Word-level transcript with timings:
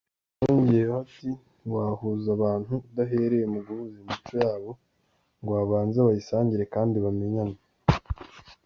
Yongeyeho 0.43 0.95
ati 1.03 1.29
“Ntiwahuza 1.59 2.27
abantu 2.37 2.73
udahereye 2.89 3.45
mu 3.53 3.59
guhuza 3.65 3.95
imico 4.03 4.31
yabo 4.43 4.69
ngo 5.39 5.49
babanze 5.59 5.97
bayisangire 6.07 6.63
kandi 6.73 6.95
bamenyane. 7.05 7.57